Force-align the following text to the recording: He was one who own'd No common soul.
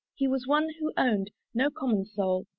He 0.15 0.27
was 0.27 0.47
one 0.47 0.67
who 0.79 0.91
own'd 0.97 1.29
No 1.53 1.69
common 1.69 2.05
soul. 2.07 2.47